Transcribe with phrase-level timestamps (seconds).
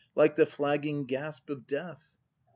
[0.15, 2.17] Like the flagging gasp of death!